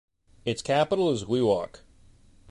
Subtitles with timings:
[0.45, 1.81] Its capital is Wewak.